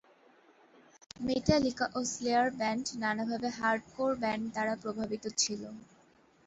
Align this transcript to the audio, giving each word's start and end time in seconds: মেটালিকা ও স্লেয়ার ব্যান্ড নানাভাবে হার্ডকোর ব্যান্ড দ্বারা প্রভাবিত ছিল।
মেটালিকা 1.19 1.85
ও 1.93 2.09
স্লেয়ার 2.11 2.47
ব্যান্ড 2.59 2.85
নানাভাবে 3.01 3.49
হার্ডকোর 3.59 4.11
ব্যান্ড 4.21 4.43
দ্বারা 4.53 4.73
প্রভাবিত 4.83 5.25
ছিল। 5.41 5.61